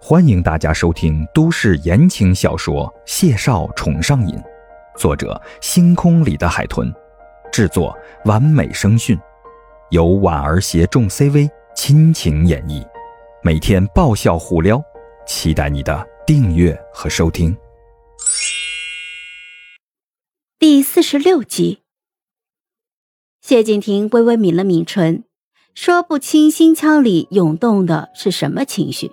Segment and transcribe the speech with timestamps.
[0.00, 4.34] 欢迎大家收听都市言情小说《谢少宠上瘾》，
[4.98, 6.92] 作者：星空里的海豚，
[7.50, 7.96] 制作：
[8.26, 9.18] 完美声讯，
[9.90, 12.86] 由婉儿携众 CV 亲情演绎，
[13.42, 14.82] 每天爆笑互撩，
[15.26, 17.56] 期待你的订阅和收听。
[20.58, 21.80] 第四十六集，
[23.40, 25.24] 谢景亭微微抿了抿唇，
[25.74, 29.12] 说不清心腔里涌动的是什么情绪。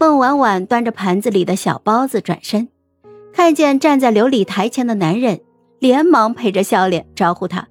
[0.00, 2.68] 孟婉婉端着盘子里的小包子转身，
[3.34, 5.40] 看见站在琉璃台前的男人，
[5.78, 7.68] 连忙陪着笑脸招呼他：“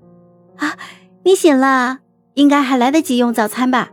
[0.58, 0.78] 啊，
[1.24, 1.98] 你醒了，
[2.36, 3.90] 应该还来得及用早餐吧？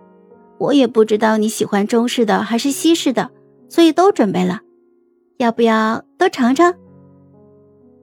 [0.58, 3.30] 我也不知道你喜欢中式的还是西式的，
[3.70, 4.60] 所以都准备了，
[5.38, 6.74] 要不要都尝尝？”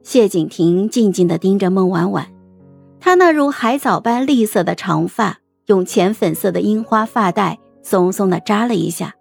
[0.02, 2.26] 谢景亭静静地盯着孟婉婉，
[2.98, 9.14] 她那如海藻般栗色的长发，用浅粉色的樱花发带松松地扎了一下。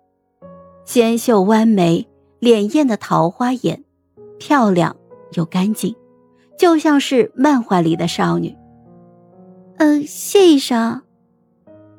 [0.85, 2.07] 纤秀弯眉，
[2.41, 3.83] 潋滟的桃花眼，
[4.37, 4.95] 漂亮
[5.33, 5.95] 又干净，
[6.57, 8.55] 就像是漫画里的少女。
[9.77, 11.01] 嗯，谢医生。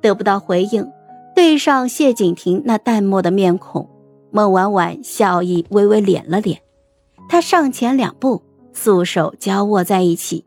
[0.00, 0.92] 得不到回应，
[1.34, 3.88] 对上谢景亭那淡漠的面孔，
[4.30, 6.58] 孟婉婉笑意微微敛了敛。
[7.28, 8.42] 她上前两步，
[8.74, 10.44] 素手交握在一起，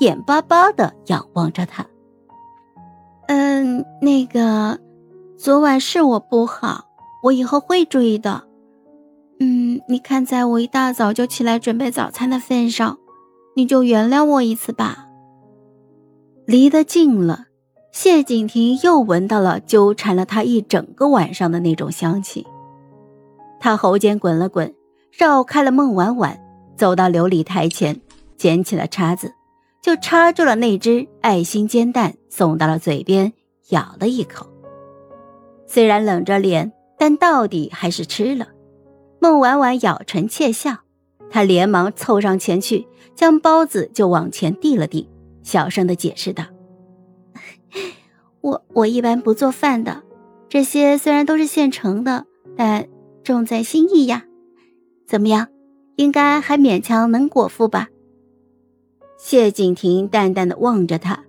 [0.00, 1.86] 眼巴巴的仰望着他。
[3.28, 4.78] 嗯，那个，
[5.38, 6.85] 昨晚是我不好。
[7.26, 8.44] 我以后会注意的，
[9.40, 12.96] 嗯，你看在我一大早就起来准备早餐的份上，
[13.56, 15.08] 你就原谅我一次吧。
[16.46, 17.46] 离得近了，
[17.90, 22.46] 谢景亭又闻到了纠缠了他一整个晚上的那种香气。
[23.58, 24.72] 他喉间滚了滚，
[25.10, 26.38] 绕开了孟婉婉，
[26.76, 28.00] 走到琉璃台前，
[28.36, 29.34] 捡起了叉子，
[29.82, 33.32] 就插住了那只爱心煎蛋，送到了嘴边，
[33.70, 34.46] 咬了一口。
[35.66, 36.72] 虽然冷着脸。
[36.98, 38.48] 但到底还是吃了。
[39.18, 40.78] 孟婉婉咬唇窃笑，
[41.30, 45.08] 她连忙凑上前去，将包子就往前递了递，
[45.42, 46.44] 小声的解释道
[48.40, 50.02] ：“我我一般不做饭的，
[50.48, 52.26] 这些虽然都是现成的，
[52.56, 52.86] 但
[53.24, 54.24] 重在心意呀。
[55.06, 55.48] 怎么样，
[55.96, 57.88] 应该还勉强能果腹吧？”
[59.18, 61.24] 谢景亭淡淡的望着他，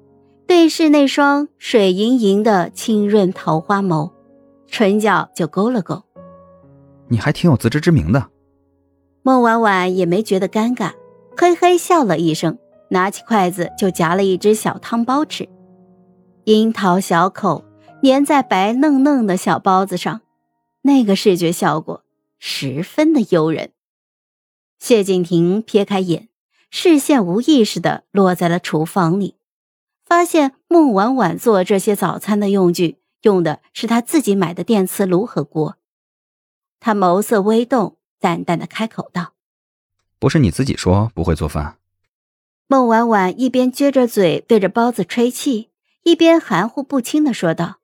[0.46, 4.12] 对视那双水盈盈的清润桃花眸。
[4.68, 6.04] 唇角就勾了勾，
[7.08, 8.30] 你还挺有自知之明的。
[9.24, 10.94] 孟婉婉也没觉得尴尬，
[11.36, 12.58] 嘿嘿笑了一声，
[12.90, 15.50] 拿起筷子就夹了一只小汤包吃。
[16.46, 17.66] 樱桃小口
[18.04, 20.22] 粘在白嫩嫩的小包子上，
[20.84, 22.04] 那个视觉效果
[22.40, 23.72] 十分的诱人。
[24.80, 26.30] 谢景亭撇开眼，
[26.70, 29.36] 视线无意识的落在了厨房里，
[30.06, 33.00] 发现孟婉婉做这些早餐的用具。
[33.28, 35.76] 用的是他自己买的电磁炉和锅，
[36.80, 39.34] 他眸色微动，淡淡的开口道
[40.18, 41.78] ：“不是你自己说不会做饭？”
[42.68, 45.72] 孟婉婉一边撅着嘴对着包子吹气，
[46.04, 47.80] 一边含糊不清的说道：“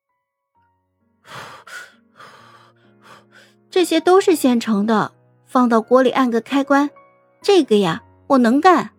[3.69, 5.11] 这些都是现成的，
[5.45, 6.89] 放到锅里按个开关，
[7.41, 8.91] 这个呀，我能干。”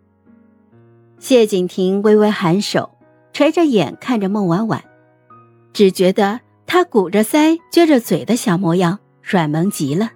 [1.18, 2.98] 谢景亭微微颔首，
[3.32, 4.84] 垂着眼看着孟婉婉。
[5.74, 10.10] 只觉得他鼓着腮、撅着嘴的小模样软萌极了。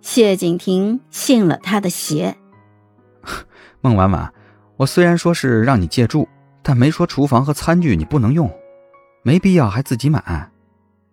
[0.00, 2.36] 谢景亭信了他的邪。
[3.82, 4.32] 孟婉婉，
[4.78, 6.26] 我虽然说是让你借住，
[6.62, 8.50] 但没说厨房和餐具你不能用，
[9.22, 10.50] 没必要还自己买。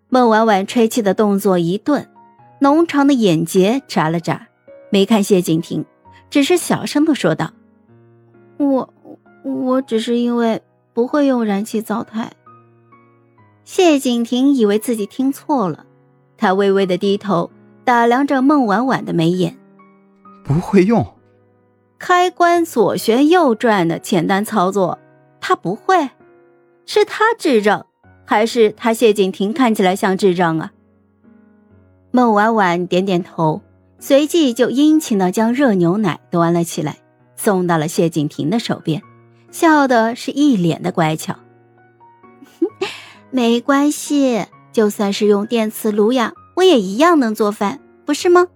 [0.07, 2.09] 孟婉婉吹气的动作一顿，
[2.61, 4.47] 浓长的眼睫眨了眨，
[4.89, 5.85] 没看谢景亭，
[6.29, 7.51] 只是小声的说道
[8.57, 8.93] ：“我，
[9.43, 10.61] 我只是因为
[10.93, 12.31] 不会用燃气灶台。”
[13.65, 15.85] 谢景亭以为自己听错了，
[16.37, 17.51] 他微微的低头
[17.83, 19.57] 打量着孟婉婉的眉眼。
[20.43, 21.05] 不会用，
[21.99, 24.97] 开关左旋右转的简单操作，
[25.39, 26.09] 他不会，
[26.85, 27.85] 是他智障，
[28.25, 30.71] 还是他谢景亭看起来像智障啊？
[32.11, 33.61] 孟婉婉点点头，
[33.99, 36.97] 随即就殷勤的将热牛奶端了起来，
[37.35, 39.03] 送到了谢景亭的手边，
[39.51, 41.35] 笑的是一脸的乖巧。
[43.31, 48.47] 没关系，就算是用电磁炉呀，我也一样能做饭，不是吗？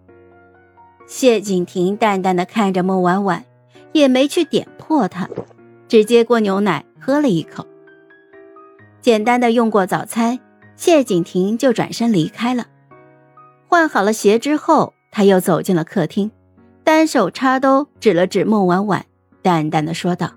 [1.05, 3.45] 谢景亭淡淡的看着孟婉婉，
[3.91, 5.29] 也没去点破她，
[5.87, 7.67] 只接过牛奶喝了一口。
[8.99, 10.39] 简单的用过早餐，
[10.75, 12.65] 谢景亭就转身离开了。
[13.67, 16.31] 换好了鞋之后，他又走进了客厅，
[16.83, 19.05] 单手插兜，指了指孟婉婉，
[19.43, 20.31] 淡淡的说道：“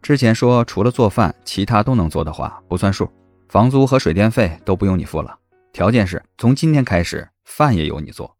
[0.00, 3.08] 之前说除了做饭，其他都能做的话，不算数。”
[3.50, 5.40] 房租和水电费都不用你付了，
[5.72, 8.36] 条件是从今天开始饭也由你做。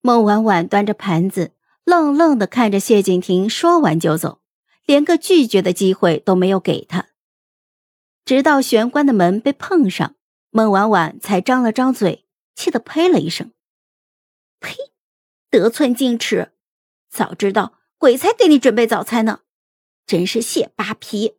[0.00, 4.40] 孟婉婉端着盘子，愣愣的看着谢景亭，说完就走，
[4.84, 7.06] 连个拒绝的机会都没有给他。
[8.24, 10.14] 直到玄关的门被碰上，
[10.50, 13.50] 孟婉婉才张了张嘴，气得呸了一声
[14.60, 14.76] ：“呸！
[15.50, 16.52] 得寸进尺！
[17.10, 19.40] 早知道鬼才给你准备早餐呢，
[20.06, 21.38] 真是蟹扒皮！”